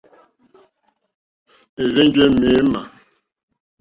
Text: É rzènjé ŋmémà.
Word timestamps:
É 1.81 1.83
rzènjé 1.91 2.25
ŋmémà. 2.33 2.81